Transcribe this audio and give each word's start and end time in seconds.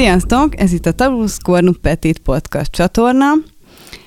Sziasztok! 0.00 0.60
Ez 0.60 0.72
itt 0.72 0.86
a 0.86 0.92
Tabus 0.92 1.36
Cornu 1.42 1.72
Petit 1.72 2.18
podcast 2.18 2.70
csatorna. 2.70 3.26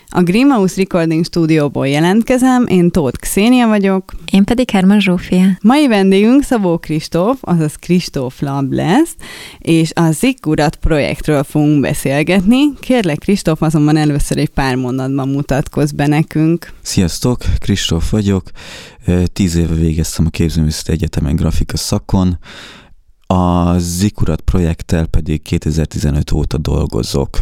A 0.10 0.22
Greenhouse 0.22 0.76
Recording 0.78 1.26
stúdióból 1.26 1.88
jelentkezem, 1.88 2.66
én 2.68 2.92
Tóth 2.92 3.20
Xénia 3.20 3.68
vagyok. 3.68 4.14
Én 4.32 4.44
pedig 4.44 4.70
Herman 4.70 5.00
Zsófia. 5.00 5.46
Mai 5.62 5.88
vendégünk 5.88 6.44
Szabó 6.44 6.78
Kristóf, 6.78 7.38
azaz 7.42 7.76
Kristóf 7.76 8.42
Lab 8.42 8.72
lesz, 8.72 9.16
és 9.60 9.92
a 9.96 10.12
Zikurat 10.12 10.76
projektről 10.76 11.44
fogunk 11.44 11.82
beszélgetni. 11.82 12.74
Kérlek 12.80 13.18
Kristóf, 13.18 13.62
azonban 13.62 13.98
először 13.98 14.38
egy 14.38 14.50
pár 14.50 14.76
mondatban 14.76 15.30
mutatkozz 15.30 15.92
be 15.92 16.08
nekünk. 16.08 16.74
Sziasztok, 16.82 17.44
Kristóf 17.60 18.12
vagyok. 18.12 18.44
Tíz 19.34 19.56
éve 19.56 19.76
végeztem 19.76 20.26
a 20.26 20.30
Képzőművészeti 20.30 20.92
Egyetemen 20.92 21.36
grafika 21.36 21.78
szakon. 21.78 22.38
A 23.34 23.78
Zikurat 23.80 24.42
projekttel 24.42 25.06
pedig 25.06 25.42
2015 25.42 26.32
óta 26.32 26.58
dolgozok 26.58 27.40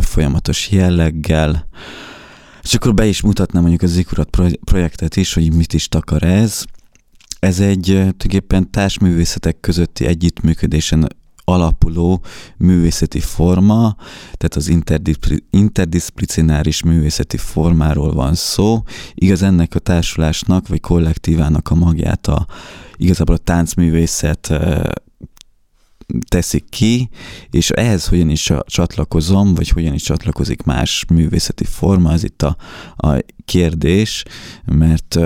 folyamatos 0.00 0.70
jelleggel, 0.70 1.68
és 2.62 2.74
akkor 2.74 2.94
be 2.94 3.06
is 3.06 3.20
mutatnám 3.20 3.62
mondjuk 3.62 3.82
a 3.82 3.92
Zikurat 3.92 4.28
projektet 4.64 5.16
is, 5.16 5.34
hogy 5.34 5.54
mit 5.54 5.72
is 5.72 5.88
takar 5.88 6.22
ez. 6.22 6.64
Ez 7.38 7.60
egy 7.60 7.82
tulajdonképpen 7.84 8.70
társművészetek 8.70 9.60
közötti 9.60 10.06
együttműködésen 10.06 11.08
alapuló 11.44 12.22
művészeti 12.56 13.20
forma, 13.20 13.96
tehát 14.32 14.54
az 14.54 14.72
interdisziplináris 15.50 16.82
művészeti 16.82 17.36
formáról 17.36 18.12
van 18.12 18.34
szó. 18.34 18.82
Igaz, 19.14 19.42
ennek 19.42 19.74
a 19.74 19.78
társulásnak 19.78 20.68
vagy 20.68 20.80
kollektívának 20.80 21.70
a 21.70 21.74
magját 21.74 22.26
a, 22.26 22.46
igazából 22.96 23.34
a 23.34 23.38
táncművészet 23.38 24.52
teszik 26.28 26.64
ki, 26.68 27.08
és 27.50 27.70
ehhez 27.70 28.06
hogyan 28.06 28.28
is 28.28 28.52
csatlakozom, 28.66 29.54
vagy 29.54 29.68
hogyan 29.68 29.94
is 29.94 30.02
csatlakozik 30.02 30.62
más 30.62 31.04
művészeti 31.08 31.64
forma, 31.64 32.10
az 32.10 32.24
itt 32.24 32.42
a, 32.42 32.56
a 32.96 33.18
kérdés, 33.44 34.22
mert 34.64 35.18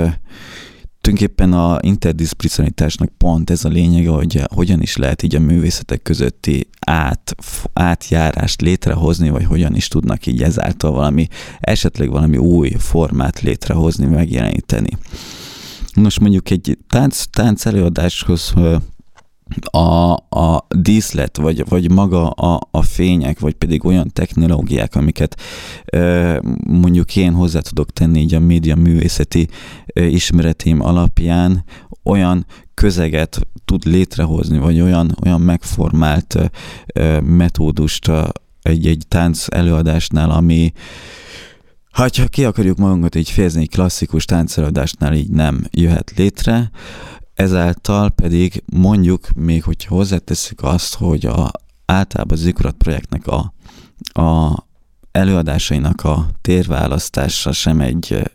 tulajdonképpen 1.09 1.53
a 1.53 1.79
interdisziplinaritásnak 1.81 3.09
pont 3.17 3.51
ez 3.51 3.65
a 3.65 3.69
lényege, 3.69 4.11
hogy 4.11 4.43
hogyan 4.55 4.83
is 4.83 4.97
lehet 4.97 5.23
így 5.23 5.35
a 5.35 5.41
művészetek 5.41 6.03
közötti 6.03 6.67
át, 6.81 7.35
átjárást 7.73 8.61
létrehozni, 8.61 9.31
vagy 9.31 9.45
hogyan 9.45 9.75
is 9.75 9.89
tudnak 9.89 10.27
így 10.27 10.43
ezáltal 10.43 10.91
valami, 10.91 11.27
esetleg 11.61 12.11
valami 12.11 12.37
új 12.37 12.71
formát 12.79 13.41
létrehozni, 13.41 14.07
megjeleníteni. 14.07 14.91
Nos, 15.93 16.19
mondjuk 16.19 16.51
egy 16.51 16.79
tánc, 16.89 17.25
tánc 17.31 17.67
előadáshoz 17.67 18.53
a, 19.71 20.13
a 20.13 20.67
díszlet, 20.69 21.37
vagy, 21.37 21.69
vagy 21.69 21.91
maga 21.91 22.31
a, 22.31 22.69
a 22.71 22.83
fények, 22.83 23.39
vagy 23.39 23.55
pedig 23.55 23.85
olyan 23.85 24.11
technológiák, 24.13 24.95
amiket 24.95 25.41
e, 25.85 26.41
mondjuk 26.65 27.17
én 27.17 27.33
hozzá 27.33 27.61
tudok 27.61 27.91
tenni 27.91 28.21
így 28.21 28.35
a 28.35 28.41
média 28.41 28.77
művészeti 28.77 29.49
e, 29.87 30.07
ismeretém 30.07 30.81
alapján, 30.81 31.65
olyan 32.03 32.47
közeget 32.75 33.41
tud 33.65 33.85
létrehozni, 33.87 34.59
vagy 34.59 34.81
olyan, 34.81 35.17
olyan 35.25 35.41
megformált 35.41 36.51
e, 36.87 37.21
metódust 37.21 38.11
egy, 38.63 38.87
egy 38.87 39.05
tánc 39.09 39.45
előadásnál, 39.49 40.31
ami 40.31 40.73
ha 41.99 42.09
ki 42.09 42.45
akarjuk 42.45 42.79
magunkat 42.79 43.15
így 43.15 43.31
fejezni, 43.31 43.61
egy 43.61 43.71
klasszikus 43.71 44.25
táncelőadásnál 44.25 45.15
így 45.15 45.31
nem 45.31 45.65
jöhet 45.71 46.13
létre, 46.17 46.71
ezáltal 47.39 48.11
pedig 48.11 48.63
mondjuk 48.73 49.29
még, 49.35 49.63
hogy 49.63 49.85
hozzáteszik 49.85 50.63
azt, 50.63 50.95
hogy 50.95 51.27
a, 51.27 51.51
általában 51.85 52.37
az 52.37 52.43
Zikurat 52.43 52.75
projektnek 52.75 53.27
a, 53.27 53.53
a 54.23 54.57
előadásainak 55.11 56.05
a 56.05 56.27
térválasztása 56.41 57.53
sem 57.53 57.81
egy 57.81 58.31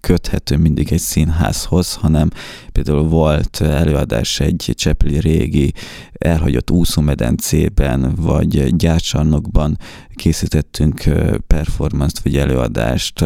köthető 0.00 0.56
mindig 0.56 0.92
egy 0.92 0.98
színházhoz, 0.98 1.94
hanem 1.94 2.30
például 2.72 3.02
volt 3.02 3.60
előadás 3.60 4.40
egy 4.40 4.72
Csepeli 4.74 5.20
régi 5.20 5.72
elhagyott 6.12 6.70
úszómedencében, 6.70 8.14
vagy 8.14 8.76
gyárcsarnokban 8.76 9.78
készítettünk 10.14 11.02
performance 11.46 12.20
vagy 12.24 12.36
előadást, 12.36 13.24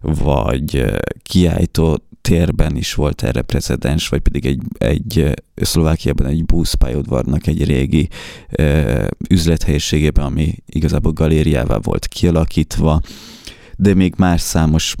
vagy 0.00 0.84
kiállító 1.22 1.98
térben 2.20 2.76
is 2.76 2.94
volt 2.94 3.22
erre 3.22 3.42
precedens, 3.42 4.08
vagy 4.08 4.20
pedig 4.20 4.46
egy, 4.46 4.60
egy 4.78 5.34
Szlovákiában 5.54 6.26
egy 6.26 6.44
buszpályaudvarnak 6.44 7.46
egy 7.46 7.64
régi 7.64 8.08
ö, 8.50 9.06
üzlethelyiségében, 9.28 10.24
ami 10.24 10.54
igazából 10.66 11.12
galériává 11.12 11.78
volt 11.82 12.06
kialakítva, 12.06 13.00
de 13.76 13.94
még 13.94 14.14
más 14.16 14.40
számos 14.40 14.94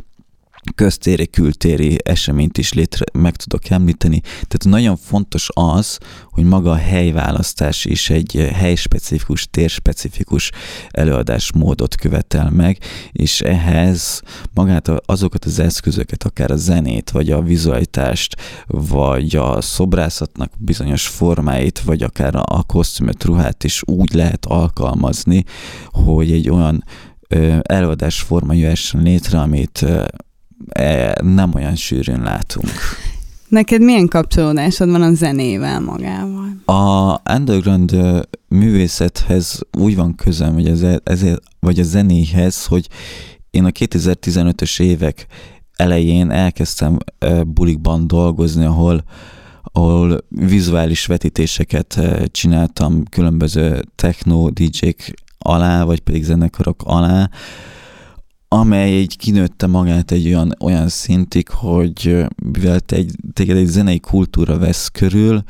köztéri, 0.74 1.26
kültéri 1.26 1.98
eseményt 2.02 2.58
is 2.58 2.72
létre 2.72 3.04
meg 3.12 3.36
tudok 3.36 3.70
említeni. 3.70 4.20
Tehát 4.20 4.64
nagyon 4.64 4.96
fontos 4.96 5.48
az, 5.52 5.98
hogy 6.30 6.44
maga 6.44 6.70
a 6.70 6.76
helyválasztás 6.76 7.84
is 7.84 8.10
egy 8.10 8.50
helyspecifikus, 8.52 9.48
térspecifikus 9.50 10.50
előadásmódot 10.90 11.94
követel 11.94 12.50
meg, 12.50 12.78
és 13.12 13.40
ehhez 13.40 14.22
magát 14.54 14.88
azokat 15.06 15.44
az 15.44 15.58
eszközöket, 15.58 16.24
akár 16.24 16.50
a 16.50 16.56
zenét, 16.56 17.10
vagy 17.10 17.30
a 17.30 17.42
vizualitást, 17.42 18.36
vagy 18.66 19.36
a 19.36 19.60
szobrászatnak 19.60 20.52
bizonyos 20.58 21.06
formáit, 21.06 21.80
vagy 21.80 22.02
akár 22.02 22.34
a 22.34 22.62
kosztümöt, 22.66 23.24
ruhát 23.24 23.64
is 23.64 23.82
úgy 23.84 24.12
lehet 24.14 24.46
alkalmazni, 24.46 25.44
hogy 25.86 26.32
egy 26.32 26.50
olyan 26.50 26.84
előadás 27.62 28.20
forma 28.20 28.52
jöhessen 28.52 29.02
létre, 29.02 29.40
amit 29.40 29.86
nem 31.22 31.54
olyan 31.54 31.74
sűrűn 31.74 32.22
látunk. 32.22 32.70
Neked 33.48 33.82
milyen 33.82 34.08
kapcsolódásod 34.08 34.90
van 34.90 35.02
a 35.02 35.14
zenével 35.14 35.80
magával? 35.80 36.48
A 36.64 37.20
underground 37.32 37.96
művészethez 38.48 39.60
úgy 39.78 39.96
van 39.96 40.14
közöm, 40.14 40.52
hogy 40.52 40.68
ez, 40.68 40.84
ezért, 41.04 41.42
vagy 41.60 41.80
a 41.80 41.82
zenéhez, 41.82 42.66
hogy 42.66 42.88
én 43.50 43.64
a 43.64 43.70
2015-ös 43.70 44.80
évek 44.80 45.26
elején 45.76 46.30
elkezdtem 46.30 46.96
bulikban 47.46 48.06
dolgozni, 48.06 48.64
ahol 48.64 49.04
ahol 49.72 50.24
vizuális 50.28 51.06
vetítéseket 51.06 52.00
csináltam 52.30 53.04
különböző 53.04 53.82
techno 53.94 54.50
DJ-k 54.50 55.14
alá, 55.38 55.84
vagy 55.84 56.00
pedig 56.00 56.24
zenekarok 56.24 56.82
alá, 56.84 57.30
amely 58.52 58.96
egy 58.96 59.16
kinőtte 59.16 59.66
magát 59.66 60.10
egy 60.10 60.26
olyan, 60.26 60.54
olyan 60.60 60.88
szintig, 60.88 61.48
hogy 61.48 62.26
mivel 62.52 62.80
te 62.80 62.96
egy, 62.96 63.14
téged 63.32 63.56
egy 63.56 63.66
zenei 63.66 64.00
kultúra 64.00 64.58
vesz 64.58 64.88
körül, 64.88 65.42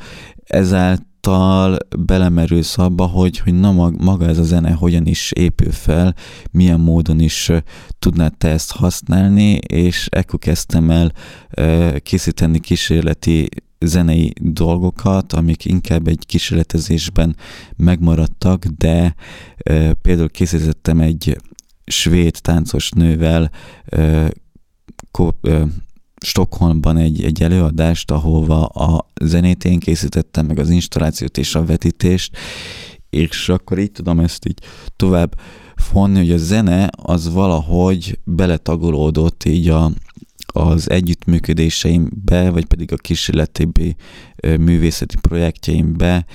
ezáltal 0.43 1.77
belemerülsz 1.99 2.77
abba, 2.77 3.05
hogy, 3.05 3.37
hogy 3.37 3.53
na 3.53 3.71
maga 3.89 4.25
ez 4.25 4.37
a 4.37 4.43
zene 4.43 4.71
hogyan 4.71 5.05
is 5.05 5.31
épül 5.31 5.71
fel, 5.71 6.15
milyen 6.51 6.79
módon 6.79 7.19
is 7.19 7.51
tudnád 7.99 8.37
te 8.37 8.49
ezt 8.49 8.71
használni, 8.71 9.51
és 9.67 10.07
ekkor 10.11 10.39
kezdtem 10.39 10.89
el 10.89 11.11
készíteni 11.99 12.59
kísérleti 12.59 13.49
zenei 13.79 14.33
dolgokat, 14.41 15.33
amik 15.33 15.65
inkább 15.65 16.07
egy 16.07 16.25
kísérletezésben 16.25 17.35
megmaradtak, 17.75 18.65
de 18.65 19.15
például 20.01 20.29
készítettem 20.29 20.99
egy 20.99 21.37
svéd 21.85 22.37
táncos 22.41 22.89
nővel 22.91 23.51
ö, 23.85 24.27
ko, 25.11 25.29
ö, 25.41 25.63
Stockholmban 26.25 26.97
egy, 26.97 27.23
egy 27.23 27.43
előadást, 27.43 28.11
ahova 28.11 28.65
a 28.65 29.05
zenét 29.21 29.65
én 29.65 29.79
készítettem, 29.79 30.45
meg 30.45 30.59
az 30.59 30.69
installációt 30.69 31.37
és 31.37 31.55
a 31.55 31.65
vetítést, 31.65 32.37
és 33.09 33.49
akkor 33.49 33.79
így 33.79 33.91
tudom 33.91 34.19
ezt 34.19 34.47
így 34.47 34.59
tovább 34.95 35.39
fonni, 35.75 36.17
hogy 36.17 36.31
a 36.31 36.37
zene 36.37 36.89
az 36.91 37.33
valahogy 37.33 38.19
beletagolódott 38.23 39.43
így 39.43 39.69
a, 39.69 39.91
az 40.45 40.89
együttműködéseimbe, 40.89 42.49
vagy 42.49 42.65
pedig 42.65 42.91
a 42.91 42.95
kísérletibi 42.95 43.95
művészeti 44.41 45.15
projektjeimbe. 45.21 46.25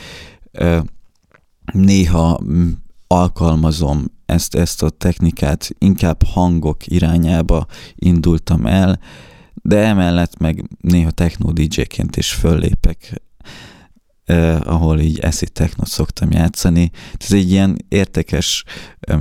Néha 1.72 2.40
alkalmazom 3.06 4.04
ezt, 4.26 4.54
ezt 4.54 4.82
a 4.82 4.90
technikát, 4.90 5.68
inkább 5.78 6.22
hangok 6.22 6.86
irányába 6.86 7.66
indultam 7.94 8.66
el, 8.66 8.98
de 9.62 9.78
emellett 9.78 10.38
meg 10.38 10.64
néha 10.80 11.10
techno 11.10 11.52
DJ-ként 11.52 12.16
is 12.16 12.32
föllépek. 12.32 13.20
eh, 14.24 14.60
ahol 14.64 15.00
így 15.00 15.18
eszi 15.18 15.46
technot 15.46 15.88
szoktam 15.88 16.30
játszani. 16.30 16.90
Ez 17.18 17.32
egy 17.32 17.50
ilyen 17.50 17.76
értékes 17.88 18.64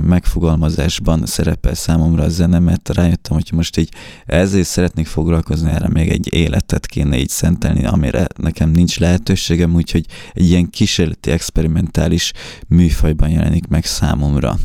megfogalmazásban 0.02 1.26
szerepel 1.26 1.74
számomra 1.74 2.22
a 2.22 2.28
zene, 2.28 2.58
mert 2.58 2.88
rájöttem, 2.88 3.34
hogy 3.34 3.50
most 3.52 3.76
így 3.76 3.88
ezért 4.26 4.66
szeretnék 4.66 5.06
foglalkozni, 5.06 5.70
erre 5.70 5.88
még 5.88 6.08
egy 6.08 6.34
életet 6.34 6.86
kéne 6.86 7.18
így 7.18 7.28
szentelni, 7.28 7.84
amire 7.84 8.26
nekem 8.36 8.70
nincs 8.70 8.98
lehetőségem, 8.98 9.74
úgyhogy 9.74 10.06
egy 10.34 10.46
ilyen 10.46 10.70
kísérleti, 10.70 11.30
experimentális 11.30 12.32
műfajban 12.68 13.28
jelenik 13.28 13.66
meg 13.66 13.84
számomra. 13.84 14.58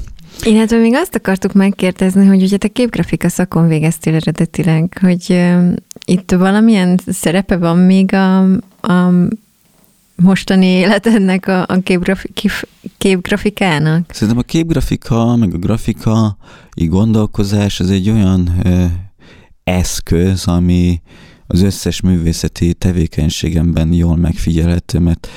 Illetve 0.45 0.77
még 0.77 0.93
azt 0.93 1.15
akartuk 1.15 1.53
megkérdezni, 1.53 2.25
hogy 2.25 2.41
ugye 2.43 2.57
te 2.57 2.67
képgrafika 2.67 3.29
szakon 3.29 3.67
végeztél 3.67 4.15
eredetileg, 4.15 4.97
hogy 5.01 5.25
uh, 5.29 5.73
itt 6.05 6.31
valamilyen 6.31 6.99
szerepe 7.07 7.57
van 7.57 7.77
még 7.77 8.13
a, 8.13 8.39
a 8.81 9.11
mostani 10.15 10.65
életednek 10.65 11.47
a, 11.47 11.61
a 11.67 11.81
képgrafi, 11.83 12.29
képgrafikának? 12.97 14.11
Szerintem 14.13 14.37
a 14.37 14.41
képgrafika, 14.41 15.35
meg 15.35 15.53
a 15.53 15.57
grafikai 15.57 16.31
gondolkozás, 16.75 17.79
ez 17.79 17.89
egy 17.89 18.09
olyan 18.09 18.51
ö, 18.63 18.85
eszköz, 19.63 20.47
ami 20.47 21.01
az 21.47 21.61
összes 21.61 22.01
művészeti 22.01 22.73
tevékenységemben 22.73 23.93
jól 23.93 24.15
megfigyelhető, 24.15 24.99
mert 24.99 25.27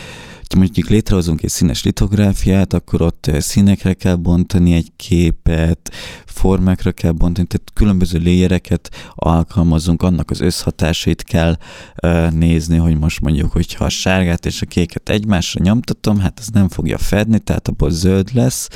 mondjuk 0.54 0.88
létrehozunk 0.88 1.42
egy 1.42 1.50
színes 1.50 1.84
litográfiát, 1.84 2.72
akkor 2.72 3.02
ott 3.02 3.30
színekre 3.38 3.94
kell 3.94 4.14
bontani 4.14 4.72
egy 4.72 4.92
képet, 4.96 5.90
formákra 6.26 6.92
kell 6.92 7.10
bontani, 7.10 7.46
tehát 7.46 7.70
különböző 7.74 8.18
léjereket 8.18 8.90
alkalmazunk, 9.14 10.02
annak 10.02 10.30
az 10.30 10.40
összhatásait 10.40 11.22
kell 11.22 11.56
uh, 12.02 12.30
nézni, 12.30 12.76
hogy 12.76 12.98
most 12.98 13.20
mondjuk, 13.20 13.52
hogyha 13.52 13.84
a 13.84 13.88
sárgát 13.88 14.46
és 14.46 14.62
a 14.62 14.66
kéket 14.66 15.08
egymásra 15.08 15.62
nyomtatom, 15.62 16.18
hát 16.18 16.38
ez 16.40 16.48
nem 16.48 16.68
fogja 16.68 16.98
fedni, 16.98 17.38
tehát 17.38 17.68
abból 17.68 17.90
zöld 17.90 18.28
lesz, 18.34 18.68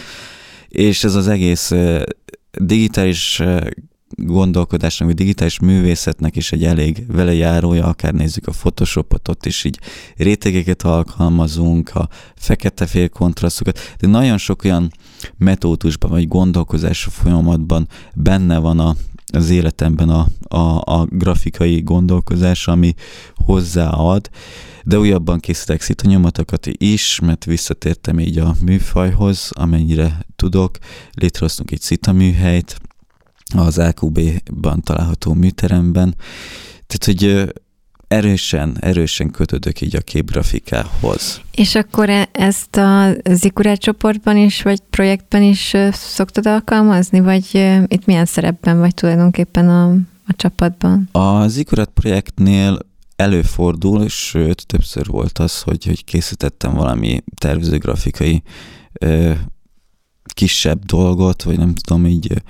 és 0.68 1.04
ez 1.04 1.14
az 1.14 1.28
egész 1.28 1.70
uh, 1.70 2.02
digitális 2.50 3.42
gondolkodásnak, 4.16 5.08
vagy 5.08 5.16
digitális 5.16 5.58
művészetnek 5.58 6.36
is 6.36 6.52
egy 6.52 6.64
elég 6.64 7.04
vele 7.08 7.34
járója, 7.34 7.86
akár 7.86 8.14
nézzük 8.14 8.46
a 8.46 8.50
Photoshopot, 8.50 9.28
ott 9.28 9.46
is 9.46 9.64
így 9.64 9.78
rétegeket 10.16 10.82
alkalmazunk, 10.82 11.90
a 11.94 12.08
fekete-fél 12.36 13.08
kontrasztokat, 13.08 13.94
de 13.98 14.06
nagyon 14.06 14.38
sok 14.38 14.64
olyan 14.64 14.92
metódusban, 15.36 16.10
vagy 16.10 16.28
gondolkozás 16.28 17.08
folyamatban 17.10 17.88
benne 18.14 18.58
van 18.58 18.78
a, 18.78 18.96
az 19.32 19.50
életemben 19.50 20.08
a, 20.08 20.26
a, 20.56 20.82
a 20.98 21.06
grafikai 21.10 21.80
gondolkozás, 21.80 22.68
ami 22.68 22.94
hozzáad, 23.34 24.30
de 24.84 24.98
újabban 24.98 25.38
készítek 25.38 25.80
szitanyomatokat 25.80 26.66
is, 26.66 27.20
mert 27.20 27.44
visszatértem 27.44 28.18
így 28.18 28.38
a 28.38 28.54
műfajhoz, 28.64 29.50
amennyire 29.54 30.26
tudok. 30.36 30.78
Létrehoztunk 31.12 31.70
egy 31.70 31.80
szitaműhelyt, 31.80 32.80
az 33.56 33.76
LQB-ban 33.76 34.82
található 34.82 35.32
műteremben. 35.32 36.14
Tehát, 36.86 37.04
hogy 37.04 37.52
erősen, 38.08 38.76
erősen 38.80 39.30
kötődök 39.30 39.80
így 39.80 39.96
a 39.96 40.00
képgrafikához. 40.00 41.40
És 41.54 41.74
akkor 41.74 42.10
e- 42.10 42.28
ezt 42.32 42.76
a 42.76 43.10
Zikurát 43.30 43.80
csoportban 43.80 44.36
is, 44.36 44.62
vagy 44.62 44.80
projektben 44.90 45.42
is 45.42 45.74
szoktad 45.92 46.46
alkalmazni, 46.46 47.20
vagy 47.20 47.44
itt 47.86 48.04
milyen 48.04 48.24
szerepben 48.24 48.78
vagy 48.78 48.94
tulajdonképpen 48.94 49.68
a, 49.68 49.90
a 50.26 50.34
csapatban? 50.36 51.08
A 51.12 51.48
Zikurat 51.48 51.90
projektnél 51.94 52.78
előfordul, 53.16 54.08
sőt, 54.08 54.66
többször 54.66 55.06
volt 55.06 55.38
az, 55.38 55.62
hogy, 55.62 55.84
hogy 55.84 56.04
készítettem 56.04 56.74
valami 56.74 57.22
tervezőgrafikai 57.34 58.42
ö, 58.92 59.32
kisebb 60.34 60.84
dolgot, 60.84 61.42
vagy 61.42 61.58
nem 61.58 61.74
tudom, 61.74 62.06
így 62.06 62.42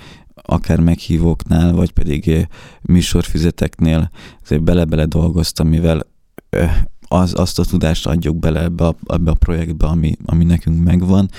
akár 0.50 0.81
meghívóknál, 0.81 1.73
vagy 1.73 1.91
pedig 1.91 2.29
eh, 2.29 2.45
műsorfüzeteknél 2.83 4.11
azért 4.43 4.62
bele-bele 4.62 5.05
dolgoztam, 5.05 5.69
mivel 5.69 6.06
eh, 6.50 6.77
az, 7.09 7.35
azt 7.37 7.59
a 7.59 7.65
tudást 7.65 8.06
adjuk 8.06 8.39
bele 8.39 8.62
ebbe 8.62 8.87
a, 8.87 8.97
ebbe 9.06 9.31
a 9.31 9.35
projektbe, 9.35 9.87
ami, 9.87 10.17
ami 10.25 10.45
nekünk 10.45 10.85
megvan, 10.85 11.31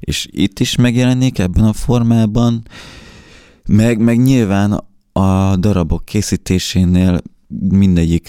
és 0.00 0.28
itt 0.30 0.60
is 0.60 0.76
megjelenik 0.76 1.38
ebben 1.38 1.64
a 1.64 1.72
formában, 1.72 2.62
meg, 3.68 3.98
meg 3.98 4.22
nyilván 4.22 4.84
a 5.12 5.56
darabok 5.56 6.04
készítésénél 6.04 7.20
mindegyik 7.68 8.28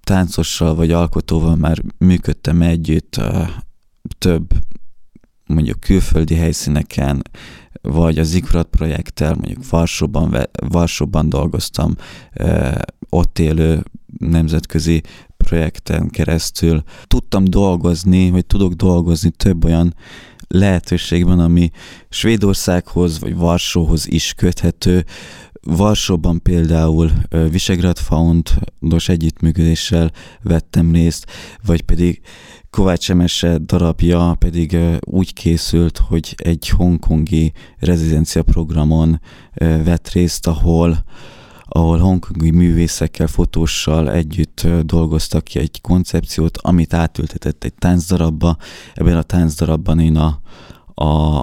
táncossal 0.00 0.74
vagy 0.74 0.90
alkotóval 0.90 1.56
már 1.56 1.82
működtem 1.98 2.62
együtt 2.62 3.16
uh, 3.16 3.48
több 4.18 4.52
mondjuk 5.46 5.80
külföldi 5.80 6.34
helyszíneken, 6.34 7.22
vagy 7.82 8.18
az 8.18 8.28
Zikrat 8.28 8.66
projekttel, 8.66 9.34
mondjuk 9.34 9.70
Varsóban, 9.70 10.36
Varsóban 10.68 11.28
dolgoztam, 11.28 11.94
ott 13.08 13.38
élő 13.38 13.82
nemzetközi 14.18 15.02
projekten 15.36 16.08
keresztül. 16.08 16.82
Tudtam 17.06 17.44
dolgozni, 17.44 18.30
vagy 18.30 18.46
tudok 18.46 18.72
dolgozni 18.72 19.30
több 19.30 19.64
olyan 19.64 19.94
lehetőségben, 20.48 21.38
ami 21.38 21.70
Svédországhoz 22.08 23.20
vagy 23.20 23.36
Varsóhoz 23.36 24.08
is 24.08 24.32
köthető. 24.32 25.04
Varsóban 25.62 26.42
például 26.42 27.10
Visegrád 27.50 27.98
Foundos 27.98 29.08
együttműködéssel 29.08 30.10
vettem 30.42 30.92
részt, 30.92 31.30
vagy 31.64 31.82
pedig 31.82 32.20
Kovács 32.76 33.10
Emese 33.10 33.58
darabja 33.58 34.36
pedig 34.38 34.76
úgy 35.00 35.32
készült, 35.32 35.98
hogy 35.98 36.34
egy 36.36 36.68
hongkongi 36.68 37.52
rezidencia 37.78 38.42
programon 38.42 39.20
vett 39.58 40.08
részt, 40.08 40.46
ahol 40.46 41.04
ahol 41.74 41.98
hongkongi 41.98 42.50
művészekkel, 42.50 43.26
fotóssal 43.26 44.10
együtt 44.10 44.66
dolgoztak 44.82 45.44
ki 45.44 45.58
egy 45.58 45.80
koncepciót, 45.80 46.58
amit 46.58 46.94
átültetett 46.94 47.64
egy 47.64 47.74
táncdarabba. 47.74 48.56
Ebben 48.94 49.16
a 49.16 49.22
táncdarabban 49.22 49.98
én 50.00 50.16
a, 50.16 50.40
a, 51.04 51.40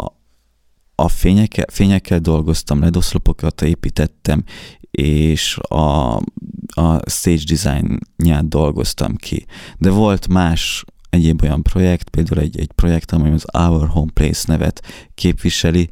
a 0.96 1.08
fényekkel, 1.08 1.66
fényekkel 1.72 2.20
dolgoztam, 2.20 2.80
ledoszlopokat 2.80 3.62
építettem, 3.62 4.44
és 4.92 5.58
a, 5.58 6.16
a 6.74 7.10
stage 7.10 7.44
design-ját 7.48 8.48
dolgoztam 8.48 9.16
ki. 9.16 9.46
De 9.78 9.90
volt 9.90 10.28
más 10.28 10.86
egyéb 11.10 11.42
olyan 11.42 11.64
projekt, 11.64 12.10
például 12.10 12.42
egy, 12.42 12.60
egy 12.60 12.72
projekt, 12.72 13.12
amely 13.12 13.32
az 13.32 13.46
Our 13.54 13.88
Home 13.88 14.12
Place 14.14 14.44
nevet 14.48 14.84
képviseli. 15.16 15.90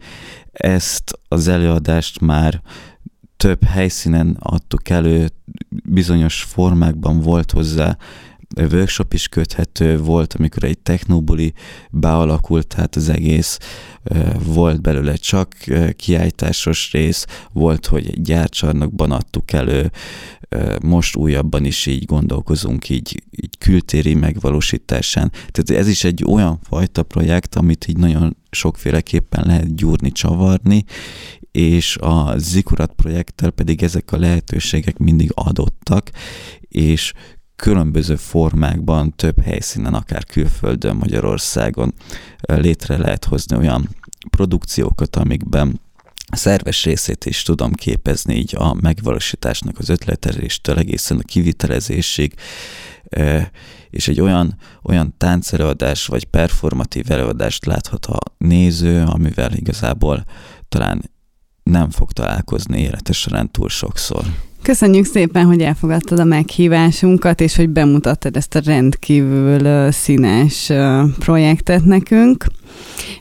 Ezt 0.52 1.20
az 1.28 1.48
előadást 1.48 2.22
már 2.22 2.62
több 3.38 3.64
helyszínen 3.64 4.38
adtuk 4.40 4.90
elő, 4.90 5.30
bizonyos 5.84 6.44
formákban 6.44 7.20
volt 7.22 7.52
hozzá 7.52 7.98
workshop 8.56 9.14
is 9.14 9.28
köthető, 9.28 10.00
volt, 10.00 10.34
amikor 10.34 10.64
egy 10.64 10.80
technobuli 10.80 11.54
bealakult, 11.92 12.68
tehát 12.68 12.96
az 12.96 13.10
egész 13.10 13.58
volt 14.44 14.82
belőle 14.82 15.16
csak 15.16 15.56
kiállításos 15.96 16.92
rész, 16.92 17.26
volt, 17.54 17.86
hogy 17.86 18.08
egy 18.08 18.22
gyárcsarnokban 18.22 19.12
adtuk 19.12 19.52
elő, 19.52 19.92
most 20.84 21.16
újabban 21.16 21.66
is 21.66 21.86
így 21.86 22.06
gondolkozunk, 22.06 22.90
így, 22.90 23.24
így 23.32 23.58
kültéri 23.58 24.14
megvalósításán. 24.14 25.32
Tehát 25.32 25.82
ez 25.82 25.88
is 25.88 26.04
egy 26.04 26.24
olyan 26.28 26.60
fajta 26.64 27.04
projekt, 27.04 27.56
amit 27.56 27.88
így 27.88 27.98
nagyon 27.98 28.38
sokféleképpen 28.50 29.44
lehet 29.46 29.76
gyúrni, 29.76 30.12
csavarni, 30.12 30.84
és 31.52 31.98
a 31.98 32.38
Zikurat 32.38 32.94
projekttel 32.94 33.52
pedig 33.52 33.84
ezek 33.84 34.12
a 34.12 34.18
lehetőségek 34.18 34.98
mindig 34.98 35.32
adottak, 35.34 36.10
és 36.60 37.14
különböző 37.58 38.16
formákban, 38.16 39.16
több 39.16 39.42
helyszínen, 39.42 39.94
akár 39.94 40.26
külföldön, 40.26 40.96
Magyarországon 40.96 41.94
létre 42.42 42.98
lehet 42.98 43.26
hozni 43.26 43.58
olyan 43.58 43.90
produkciókat, 44.30 45.16
amikben 45.16 45.82
szerves 46.32 46.84
részét 46.84 47.26
is 47.26 47.42
tudom 47.42 47.74
képezni 47.74 48.36
így 48.36 48.56
a 48.56 48.74
megvalósításnak 48.74 49.78
az 49.78 49.90
ötleteléstől 49.90 50.78
egészen 50.78 51.18
a 51.18 51.24
kivitelezésig, 51.24 52.34
és 53.90 54.08
egy 54.08 54.22
olyan, 54.22 54.58
olyan 54.84 55.14
táncelőadás 55.18 56.06
vagy 56.06 56.26
performatív 56.26 57.12
előadást 57.12 57.66
láthat 57.66 58.06
a 58.06 58.20
néző, 58.38 59.04
amivel 59.04 59.54
igazából 59.54 60.26
talán 60.70 61.12
nem 61.64 61.90
fog 61.90 62.12
találkozni 62.12 62.82
élete 62.82 63.14
során 63.14 63.52
túl 63.52 63.70
sokszor. 63.70 64.26
Köszönjük 64.68 65.06
szépen, 65.06 65.46
hogy 65.46 65.62
elfogadtad 65.62 66.20
a 66.20 66.24
meghívásunkat, 66.24 67.42
és 67.42 67.56
hogy 67.56 67.70
bemutattad 67.70 68.38
ezt 68.38 68.56
a 68.56 68.62
rendkívül 68.66 69.92
színes 69.92 70.72
projektet 71.20 71.86
nekünk. 71.86 72.46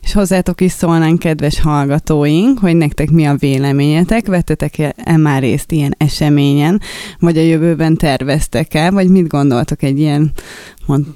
És 0.00 0.12
hozzátok 0.12 0.60
is 0.60 0.72
szólnánk, 0.72 1.18
kedves 1.18 1.60
hallgatóink, 1.60 2.58
hogy 2.58 2.76
nektek 2.76 3.10
mi 3.10 3.24
a 3.24 3.34
véleményetek, 3.34 4.26
vettetek-e 4.26 5.16
már 5.16 5.42
részt 5.42 5.72
ilyen 5.72 5.94
eseményen, 5.98 6.80
vagy 7.18 7.38
a 7.38 7.42
jövőben 7.42 7.96
terveztek-e, 7.96 8.90
vagy 8.90 9.08
mit 9.08 9.26
gondoltok 9.26 9.82
egy 9.82 9.98
ilyen 9.98 10.32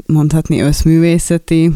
mondhatni 0.06 0.60
összművészeti 0.60 1.70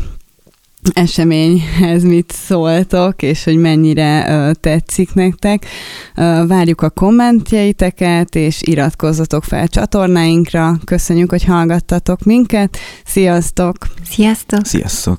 eseményhez 0.93 2.03
mit 2.03 2.33
szóltok, 2.33 3.23
és 3.23 3.45
hogy 3.45 3.57
mennyire 3.57 4.27
uh, 4.29 4.53
tetszik 4.61 5.15
nektek. 5.15 5.67
Uh, 6.17 6.47
várjuk 6.47 6.81
a 6.81 6.91
kommentjeiteket, 6.91 8.35
és 8.35 8.63
iratkozzatok 8.63 9.45
fel 9.45 9.69
csatornáinkra. 9.69 10.77
Köszönjük, 10.85 11.31
hogy 11.31 11.45
hallgattatok 11.45 12.25
minket. 12.25 12.79
Sziasztok! 13.05 13.77
Sziasztok! 14.11 14.67
Sziasztok! 14.67 15.19